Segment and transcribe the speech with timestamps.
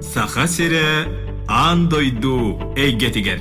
[0.00, 0.80] Саха сире
[1.46, 3.40] аан дойду эйгетигер.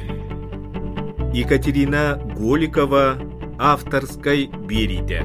[1.33, 3.17] Екатерина Голикова
[3.57, 5.23] авторской бериде.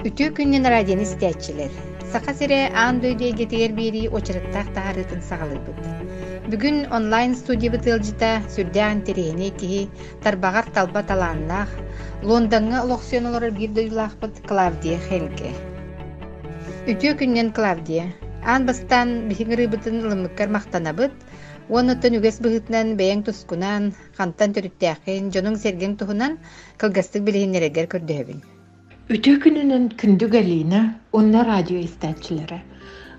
[0.00, 1.68] Үтүү күннен радион истәчилер.
[2.10, 6.01] Саха сире аан дойду эйгетигер бери очырыттақ таарытын сағалырбыт.
[6.42, 9.84] Бүгүн онлайн студия бытылжыта сүрдән терехине киһи
[10.24, 11.70] тарбагар талба талааннаах
[12.22, 15.52] Лондонга олохсионолор бир дойлаахпыт Клавдия Хельге.
[16.90, 18.08] Үтүү күннен Клавдия
[18.42, 21.14] Аан бастан биһиңирыбытын ылыммыккар мактанабыт,
[21.70, 26.40] уонуттан үгэс быһытынан бэйэң тускунан, хантан төрүттээхин, дьонуң серген туһунан
[26.82, 28.42] кылгастык билиһиннерегер көрдөһөбүн.
[29.14, 30.80] Үтө күнүнөн күндүг Алина,
[31.12, 32.64] онна радио истәчиләре.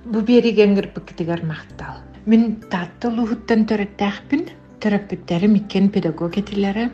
[0.04, 2.04] Бу бериген гырпыктыгар мактал.
[2.24, 4.46] Мин татты лухуттан төрөттәхпин,
[4.80, 6.86] терапевттәре миккен педагог этиләре.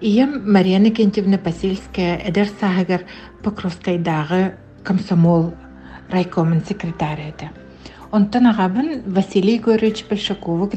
[0.00, 3.02] Ием Марьяна Кентьевна Пасильская эдер саһагар
[3.42, 5.50] Покровскайдагы комсомол
[6.08, 7.50] райкомын секретарь еді.
[8.12, 10.70] Онтан ағабын Василий Горыч Большакова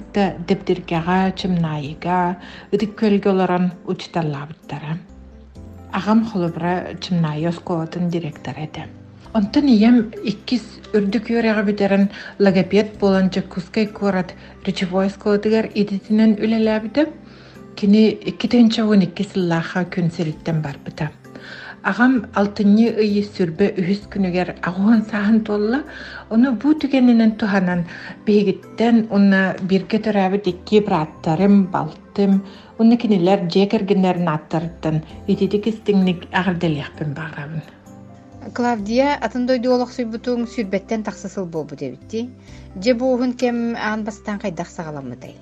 [1.38, 2.38] чымнайыға,
[2.74, 4.98] үдік көлге оларан учталлабыттара.
[5.94, 8.90] Ағам холыбыра чымнайы осколатын директор еді.
[9.34, 9.96] Онтан ием
[10.30, 10.62] иккис
[10.94, 12.04] үрдік юреға бітерін
[12.46, 14.36] логопед болан жакускай корат
[14.68, 17.08] речевой сколатыгар идетінен үлеләбіді,
[17.74, 21.10] кini 2012 сыллаха күн селиттен барбыта.
[21.82, 25.82] Ағам алтынны ыйы сүрбе үхіс күнігер ағуан саһын толла,
[26.30, 27.88] оны бу түгенінен туханан
[28.30, 32.44] бейгіттен оны бирге төрәбіт икки браттарым, балтым,
[32.78, 37.66] оны кинилер жекергенерін аттарыттан, итеті кістіңнік ағырделияқпен бағырабын.
[38.52, 42.30] Клавдия атын дойду олох суйбутуң сүрбеттен тақсысыл болбу дебитти.
[42.76, 45.36] Же буухун кем аан бастан кайдах сагаламыдай.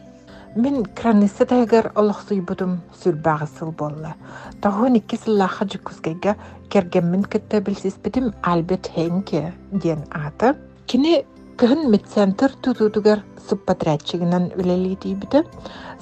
[0.55, 4.13] Мен краниса тайгар олохсуй будум сүрбағысыл болла.
[4.61, 6.35] Тахуын икки сыллаха жүккізгейге
[6.69, 10.53] кергенмін кітті білсіспедім Альберт Хенке ден аты.
[10.85, 11.23] Кені
[11.57, 15.45] кыһын медцентр тутутугар субподрядчигинан үлелитий биде.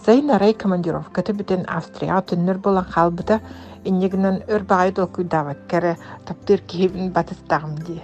[0.06, 3.40] Сайын арай командировкаты битен Австрия түннөр болан халбыта
[3.89, 5.94] иннегинен өрбағай долкуйдават кәрі
[6.29, 8.01] таптыр киһибин батыстағым дие.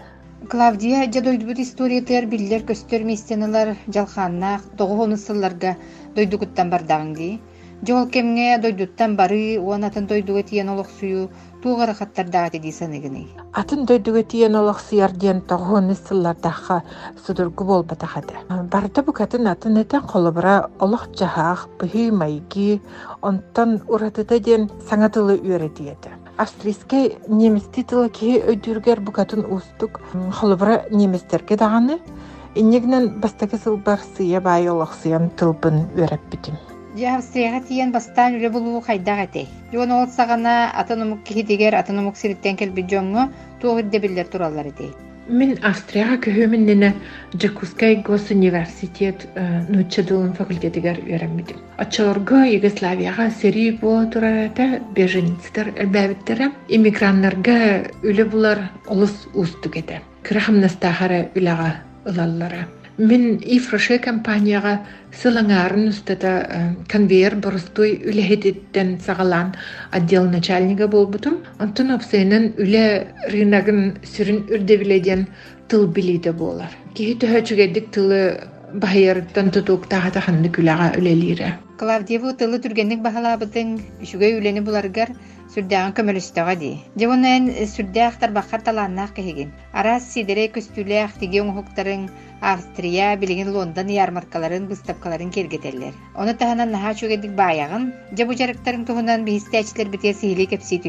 [0.50, 5.76] Клавдия же дойдубут историятыгар биллер көстөр местенылар жалханнаах тоҕуһуну сылларга
[6.16, 7.30] дойдугуттан бардагың ди.
[7.88, 11.30] Жол кемге дойдуттан бары уанатын дойдуга тиен олохсую
[11.66, 13.24] тугара хаттардагы ди саныгыны.
[13.58, 16.84] Атын дөйдүгө тиен олох сыяр диэн тоҕуун сыллардахха
[17.26, 18.38] судургу болбатахады.
[18.70, 22.82] Барда букатын атын этен холобура олох жаһаах быһыы майги
[23.22, 26.14] онтон уратыта диэн саңатылы үөретиэти.
[26.38, 30.02] Австрийский немести тылы киһи өйдүргер букатын устук
[30.38, 31.98] холобура неместерге даганы
[32.54, 36.54] иннегинен бастакы сылбар сыя баай олох сыян тылбын үөреппитим.
[36.54, 39.48] Же Австрияга тиен бастан үле булуу хайдак эте.
[39.74, 43.28] Жон ол сагана атаномук кихидигер атаномук сириттен келби жоңго
[43.60, 44.94] туогирде биллер тураллар эте.
[45.28, 46.94] Мен Австрияга көһөмүннене
[47.36, 49.28] Джакускай госуниверситет
[49.68, 51.58] нуччадылын факультетигер үөрэммитим.
[51.78, 60.02] Очорго Югославияга сери була турарата беженецтер элбәбиттер иммиграннарга үле булар олус устук эте.
[60.24, 61.76] Кырахамнастахара үлага
[62.06, 62.68] ылаллара.
[62.96, 64.78] Мен ифроше компанияға
[65.20, 66.30] сылаңарын үстата
[66.88, 69.52] конвейер борустой үлехететтен сағалан
[69.92, 71.42] отдел начальника болбутум.
[71.60, 75.28] Онтон опсайнын үле рынагын сүрін үрдебіледен
[75.68, 76.72] тыл билейді болар.
[76.96, 78.22] Кихи төһөчүгедик тылы
[78.72, 81.52] бахайырыттан тутук тахата ханны күләға үлелире.
[81.76, 83.76] Клавдиеву тылы түргенник бахалабытың
[84.08, 85.12] үшүгэй үлени буларгар
[85.56, 86.70] сүрдәгән көмөлөстөгө ди.
[87.00, 89.54] Жевонен сүрдәхтар бахар таланнак кehigin.
[89.72, 92.10] Арас сидере көстүләх тиге оңуктарын
[92.42, 95.96] Австрия билигин Лондон ярмаркаларын выставкаларын кергетеллер.
[96.16, 100.82] Оны таханан наха чөгедик баягын, же бу жарыктарын туһунан бихистәчләр бите сихили кепси.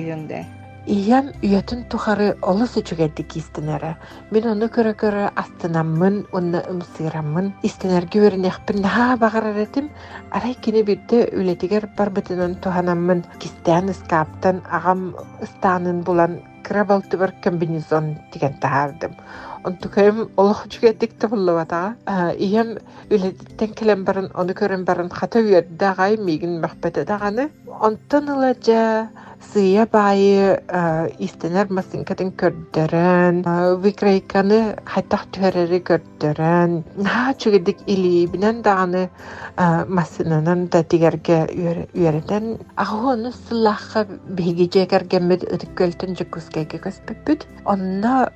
[0.87, 3.89] Иям үйөтін тухары олыс үчүгәдди кистенері.
[4.31, 9.89] Мен оны көрө астынаммын, онна ымсыраммын, истенерге өрінекпін наха бағарар этим,
[10.31, 15.09] арай кини бирде үлетигер барбытынан туханаммын, кистен ыскаптан ағам
[15.43, 19.19] ыстанын булан крабалты бар комбинезон деген тахардым.
[19.67, 21.97] Онтукайым олох үчүгәддик табыллыбата.
[22.39, 22.77] Иям
[23.11, 27.51] үлетиттен келен барын, оны көрөн барын хата үйердагай мигин мөхбәте даганы.
[27.67, 29.09] Онтон ыла жа
[29.41, 30.61] сыя баайы
[31.19, 33.43] истенер масынкатын көрдөрөн,
[33.83, 39.09] викрейканы хайтах төрери көрдөрөн, наха чүгедик или бинен даганы
[39.89, 41.47] масынанан да тигерге
[41.95, 47.47] үйерден, агуону сыллахха биги жекергеммит ыдыккөлтөн жакускайга көспөппүт.
[47.65, 48.31] Онна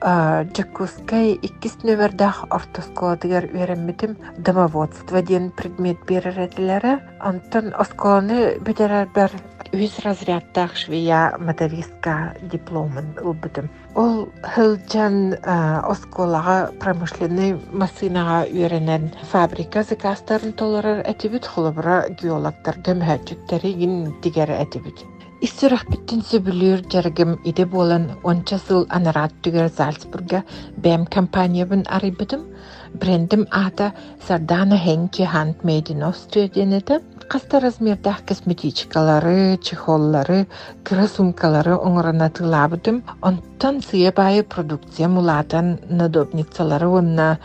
[0.56, 6.98] жакускай иккис нөмердах ортосколадыгар үйерэммитим домоводство диен предмет берер этилери.
[7.20, 9.30] Онтон осколаны битерер бер
[9.72, 13.70] үс разрядтах швея мотористка дипломын ылбытым.
[13.94, 23.96] Ол хылжан осколаға промышленный машинаға үйренен фабрика закастарын толырар әтибіт холобра геологтар көмһәчүттәре ин
[24.26, 25.06] тигәр әтибіт.
[25.40, 30.42] Иссурах биттин сөбүлүр жаргым иде болан онча сыл анарат түгер Зальцбурга
[30.76, 32.42] бәм компаниябын арыйбытым.
[32.94, 33.92] Брендим ата
[34.26, 37.00] Сардана Хенки Handmade in Austria денеті.
[37.30, 40.48] Қаста размердах косметичкалары, чехоллары,
[40.82, 43.04] кыра сумкалары оңырына тылабытым.
[43.22, 47.38] Онтан сыя байы продукция мулатан надобницалары онна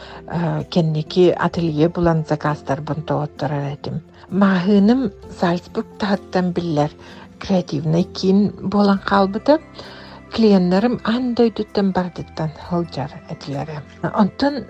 [0.72, 4.02] кеннеки ателье булан заказдар бунтооттарар этим.
[4.30, 6.90] Махыным Зальцбург тахаттан биллер
[7.40, 9.00] креативный кин болан
[10.26, 13.80] қалбыты клиеннерим андойдуттан бардыттан хылжар этилери.
[14.04, 14.66] Онтон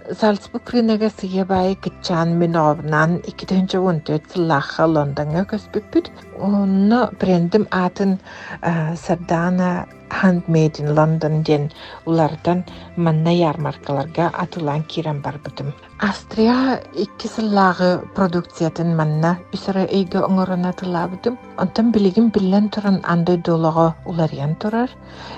[2.37, 6.09] мен обнан 2014 сыллаха Лондонга көспүппүт.
[6.39, 8.19] Онно брендим атын
[8.95, 11.71] Сардана Handmade in London ден
[12.05, 12.63] улардан
[12.97, 15.73] манна ярмаркаларга атылан кирен барбытым.
[15.99, 21.39] Австрия икки сыллағы продукциятын манна үсірі эйге оңырына тылабытым.
[21.57, 24.89] Онтан билигин биллен туран андай долого улариян турар,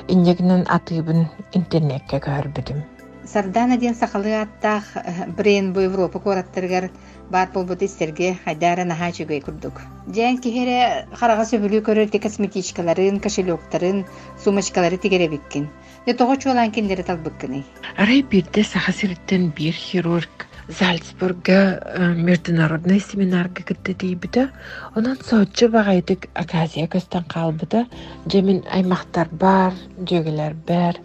[0.07, 2.96] иннегінен атыбын интернетке көрбүдүм.
[3.27, 6.89] Сардана ден сақалы аттақ брен бу Европа кораттыргар
[7.29, 9.81] баат болбут истерге хайдара наха чүгөй курдук.
[10.15, 14.05] Жан кихере харага сөбүлүү көрөрти косметичкаларын, кошелектарын,
[14.43, 15.67] сумочкалары тигере биккин.
[16.05, 17.65] Де того чуалан киндери талбыккыны.
[17.97, 24.49] Арай бирде сахасириттен бир хирург Зальцбурга международный семинарга кытты дейбіті.
[24.95, 27.85] Онан соотчы бағайдык Аказия көстен қалбыды.
[28.27, 29.71] Жемін аймақтар бар,
[30.03, 30.99] жөгелер бар,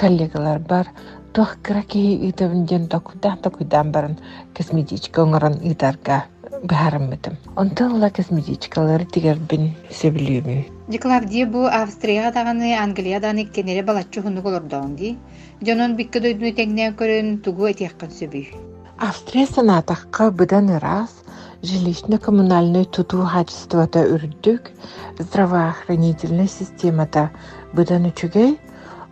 [0.00, 0.88] коллегалар бар.
[1.32, 4.16] Тох кыракеhi ытабын токудан токудан барын
[4.56, 6.24] косметичка оңорон ытарга
[6.68, 7.38] баарыммытым.
[7.56, 10.66] Онтон ла косметичкалары тигербин сөбүлүүмүн.
[10.92, 15.16] Диклавдия бу Австрияга даганы Англиядан иккенере балаччы хунук олордоонди.
[15.62, 18.52] Жонон бикке дойдуну теңнен көрөн тугу этияккан сөбүй.
[18.98, 21.22] Австрия санатаққа бұдан раз
[21.62, 24.68] жилищно-коммунальный туту качествота үрдүк,
[25.18, 27.30] здравоохранительный системата
[27.72, 28.58] бұдан үчүгей,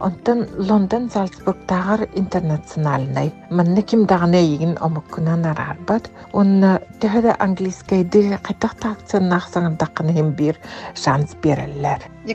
[0.00, 3.32] онтан Лондон Зальцбургтагар интернациональный.
[3.50, 6.10] Манны ким дагына егин омуккунан арарбат.
[6.32, 10.56] Онна төһөдө английскайды кайтакта акциян саңындакканы хем бир
[10.94, 12.00] шанс береллер.
[12.24, 12.34] Ди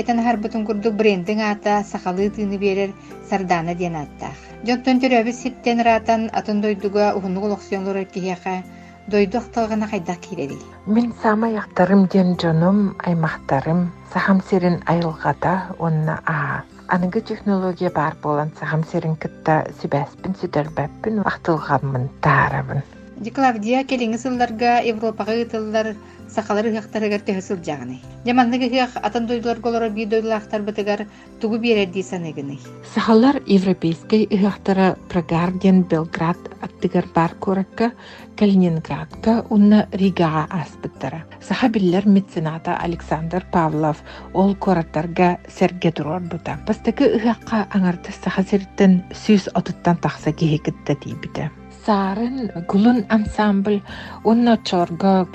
[0.00, 2.92] этен харбытын курдук брендин ата сахалы тыны берер
[3.28, 4.36] Сардана ден аттах.
[4.66, 8.62] Жонтон төрөбүс ситтен ратан атын дойдуга ухунук олоксионлор киһиэхэ
[9.06, 10.58] дойдук тылгана хайдак киреди.
[10.86, 16.64] Мен сама яктарым ден жоном, аймактарым, сахам серин айылгата онна аа.
[16.86, 22.82] Аныгы технология бар болан сахам серин кытта сүбәспин сүдәрбәппин вақтылғанмын таарабын.
[23.24, 25.94] Диклавдия келеңи сылларга Европага ытыллар
[26.34, 28.00] сахалары хактарыгар төһөсүл жагыны.
[28.26, 31.06] Жаманныгы хыах атын дойдулар голоро би дойдулахтар бытыгар
[31.40, 32.58] тугу биэрди саныгыны.
[32.94, 37.92] Сахалар европейской ыхахтара Прагарден Белград аттыгар бар коракка
[38.36, 41.24] Калининградка унна Ригага аспыттара.
[41.40, 44.02] Саха мецената Александр Павлов
[44.32, 46.58] ол кораттарга серге турор бута.
[46.66, 51.50] Бастакы ыхакка аңарты саха серттен сүз отуттан тахса кихикытта тийбите.
[51.84, 53.82] Сарын гулун ансамбль
[54.24, 55.28] онна чорго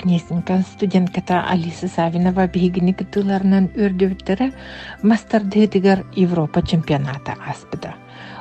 [0.73, 4.47] студентката Алиса Савинова бигини кытыларынан өрдөбүттөрө
[5.03, 7.93] мастер дэтигер Европа чемпионата аспыда.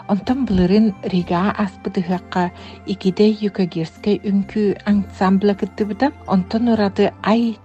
[0.09, 2.50] Онтан булырын Рига аспыдыхакка
[2.87, 6.12] икиде юкагирскай үнкү ансамбля кыттыбыта.
[6.27, 7.59] Онтан урады ай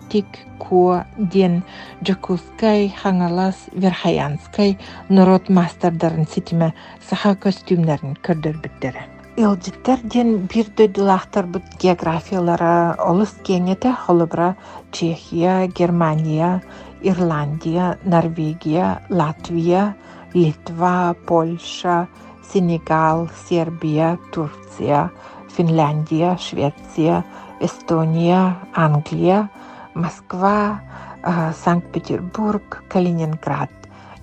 [0.59, 1.63] ко ден
[2.03, 9.12] Джокускай, Хангалас, Верхаянскай народ мастerdарын ситиме саха костюмнарын көрдөрбүттөрө.
[9.38, 14.56] Илжиттер ден бир дөйдулахтар бут географиялара олыс кеңете холыбра
[14.90, 16.62] Чехия, Германия,
[17.02, 19.94] Ирландия, Норвегия, Латвия,
[20.34, 22.08] Литва, Польша,
[22.52, 25.12] Сенегал, Сербия, Турция,
[25.54, 27.24] Финляндия, Швеция,
[27.60, 29.50] Эстония, Англия,
[29.94, 30.80] Москва,
[31.64, 33.70] Санкт-Петербург, Калининград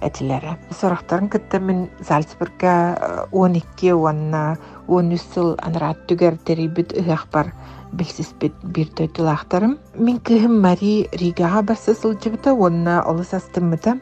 [0.01, 0.57] Этилери.
[0.81, 7.53] Сорохтарын кытта мен Зальцбурга 12 уанна 13 сыл анрат түгер терибит ыхах бар
[7.93, 9.79] билсиспит бир төтүлахтарым.
[9.95, 13.99] Мен кыхым Мари Ригага барса сылжыбыта, онна олыс астымыта.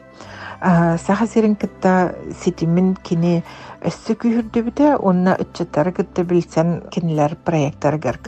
[0.61, 3.43] Саха серин кытта ситимин кини
[3.81, 8.19] өссө күйүрдүбүтэ, онна үтчаттары кытта билсен кинилер проекттарыгар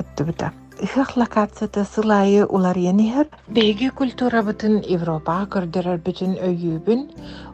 [1.16, 7.04] локацията сылайы улар янихер, бейги культура бытын Европа көрдөрөр бүтүн өйүүбүн,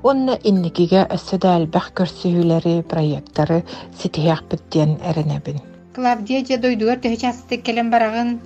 [0.04, 3.64] онна инникиге өссөдө әлбәх көрсүһүләри проекттары
[4.00, 5.60] ситиях бүттен эренебин.
[5.96, 8.40] Клавдия же дойдугар төһө частык келен барагын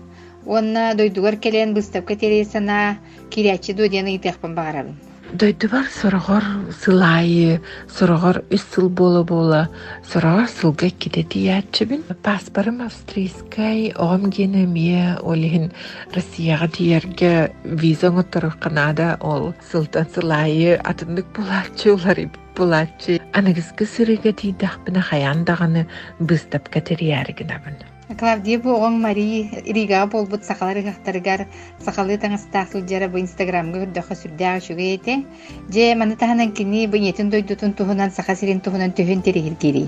[0.46, 2.98] Уонна дойдугар келен быстапка терей санаа
[3.30, 4.96] кирячи дуоден ыйтыахпын багарабын.
[5.34, 6.44] Дойдубар сорогор
[6.84, 9.70] сылайы, сорогор үс сыл бола бола,
[10.04, 12.04] сорогор сылга киде диячыбын.
[12.22, 15.72] Паспорым австрийскай, оғам гені мие олихин
[16.12, 22.20] Россияға диерге виза оттырық Канада ол сылтан сылайы атындык булачы олар
[22.58, 23.22] булачы.
[23.32, 25.88] Анагызгы сырыга дейдақпына хаяндағаны
[26.20, 27.80] быстап катериярыгын абын.
[28.20, 31.46] Клавдия оң Мари Рига болбут сакалары хактарыгар
[31.80, 35.24] сакалы таңыстаах сылжара бу инстаграмга хүрдөхө сүрдәгә шуга ете.
[35.72, 39.88] Же маны таһанан кини бу нетин дойдутун туһунан сака сирин туһунан төһөн терихир кири.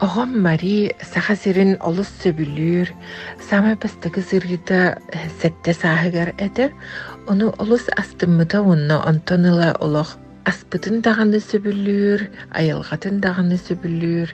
[0.00, 2.88] Оғам Мари саха сирин олус сөбүлүр,
[3.50, 4.98] сама бастагы сыргыта
[5.42, 6.72] сетте саһыгар эдер,
[7.28, 10.16] ону олус астыммыта онна онтоныла олох
[10.50, 12.26] аспытын дағаны сөбүлүр,
[12.58, 14.32] айылғатын дағаны сөбүлүр,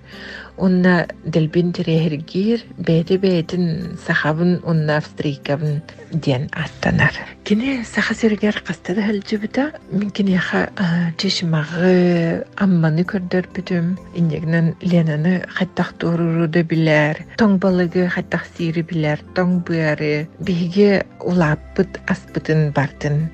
[0.56, 0.94] онна
[1.24, 3.66] делбин тирехиргир, бәйті бәйтін
[4.06, 5.82] сахабын онна австрийкабын
[6.12, 7.18] ден аттанар.
[7.44, 10.66] Кини саха сиргер қастады хәлжібіта, мен кини ха
[11.20, 19.20] чешмағы амманы көрдөр бүтім, индегнен ленаны хаттақ туруру да билер, тоң балыгы хаттақ сири билер,
[19.36, 23.26] тоң бұяры, биге улаппыт аспытын бартын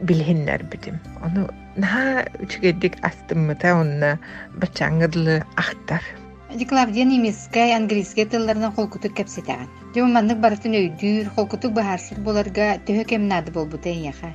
[0.00, 1.00] билһиннер битим.
[1.24, 4.16] Ону наһа үчүгедик астыммыта онна
[4.60, 6.02] бачаңырлы ахтар.
[6.68, 9.68] Клавдия немецкай, английскай тылларынан холкутук кепсетеген.
[9.94, 14.32] Жема маннык барытын өйдүр, холкутук бахарсыр боларга төһө кемнады болбута яха.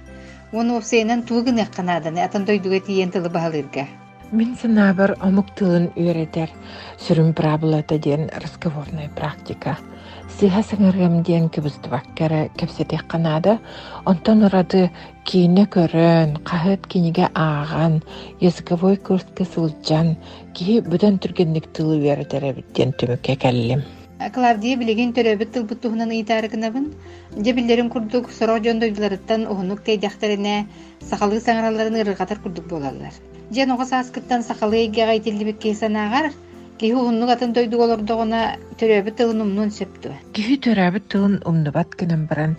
[0.51, 3.87] Оны опсайынан тугын якканаданы атын дойдуга тиен тылы баһалырга.
[4.31, 6.51] Мин санабар омук тылын үйретер,
[7.03, 9.77] сүрүм правилата ден разговорная практика.
[10.41, 13.59] Сыха сыңаргам ден кыбыстыбаккара кепсетек канада,
[14.09, 14.89] онтон урады
[15.23, 18.01] кийине көрөн, кахыт киниге ааган,
[18.39, 20.15] языковой курске сылжан,
[20.57, 23.85] кии бүтөн түргенник тылы үйретере биттен түмүкке келлим.
[24.33, 26.89] Клавдия билеген төрөбүт тылбыт туһунан ыйтаарыгынабын.
[27.37, 30.65] Же биллерин курдук сороо жондойдуларыттан уһунук тейдахтарына
[31.01, 33.13] сахалы саңараларын ырыгатар курдук болалар.
[33.51, 36.33] Же ноға сааскыттан сахалы эгега итилдибит кейсанаагар,
[36.81, 38.41] киһи уһуннук атын дойдук олордоҕуна
[38.79, 40.09] төрөбүт тылын умнун сөптү.
[40.33, 42.57] Киһи төрөбүт тылын умнубат кенен баран,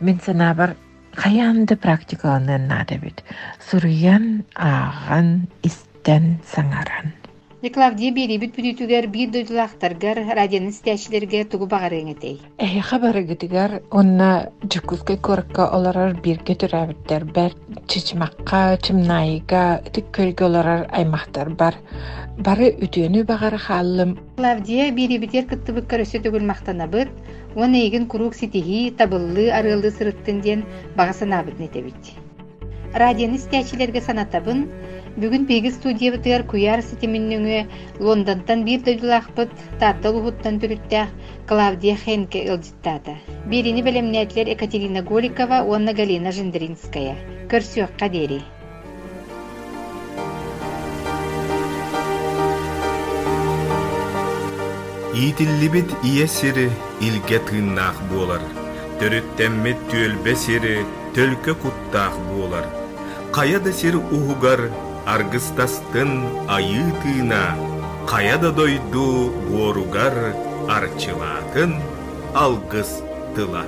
[0.00, 0.70] мен санабар
[1.12, 3.20] хаянды практикаланын нада бит.
[3.68, 5.28] Суруян ааган
[5.68, 7.17] истен саңаран.
[7.58, 12.38] Клавдия берибит бүтүтүгер бир дойдулаахтаргар радионун стячилерге тугу багарыҥетей.
[12.56, 17.56] Эһи хабары гытыгар онна жукускай коракка оларар бирге төрәбиттер бәр
[17.88, 21.74] чичмакка, чимнайга, тик көлгө оларар аймактар бар.
[22.38, 24.14] Бары үтүөнү багары хааллым.
[24.36, 27.10] Клавдия бирибитер кыттыбык көрөсө түгүл мактанабыт,
[27.56, 32.14] уон эйгин курук ситихи, табыллы, арыылды сырыттын диэн багасанабыт нетебит.
[32.94, 34.68] Радионы санатабын,
[35.18, 37.62] бүгүн пеги студиябытыгар куяр ситиминнөңө
[37.98, 41.10] Лондонтан бир дойдулаахпыт тааттал уһуттан түрүттәэх
[41.48, 43.16] Клавдия Хенке ылжыттаата.
[43.50, 47.16] Бирини белемнәтлер Екатерина Голикова, уонна Галина Жендринская.
[47.50, 48.42] Көрсүөкка дери.
[55.18, 56.70] Иитиллибит ие сири
[57.00, 58.44] илге тыыннаах буолар.
[59.00, 60.76] Төрүттэммит түөлбе сири
[61.16, 62.68] төлкө куттаах буолар.
[63.32, 63.96] Каяда сир
[65.14, 66.10] аргыстастын
[66.56, 67.44] айы тыына,
[68.10, 69.06] каяда дойду
[69.48, 70.16] буоругар
[70.76, 71.72] арчылаатын
[72.44, 72.90] алгыс
[73.34, 73.64] тыла.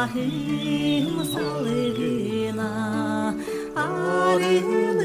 [0.00, 2.70] Ahım salgına
[3.76, 5.00] arılı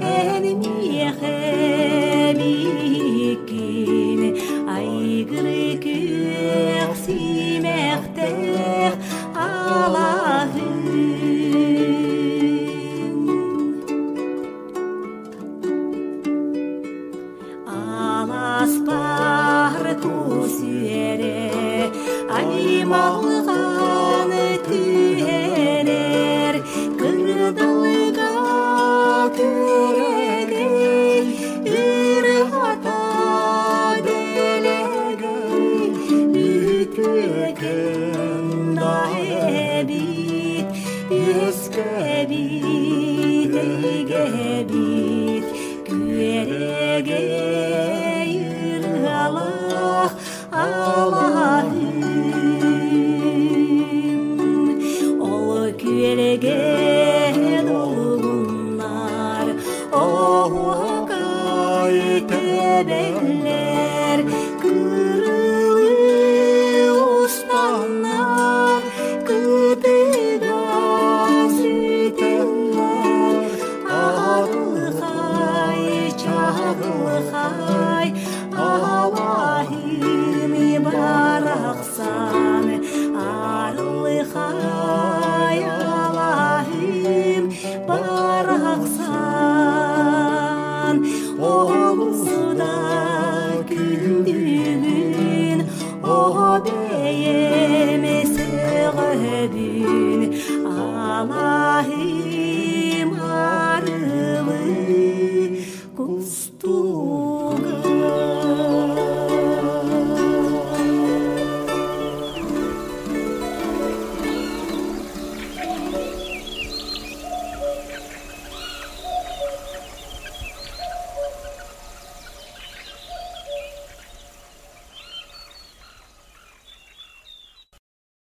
[0.00, 1.57] ennemis errés.